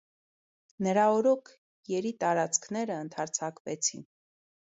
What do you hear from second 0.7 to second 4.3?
Նրա օրոք, երի տարածքները ընդարձակվեցին։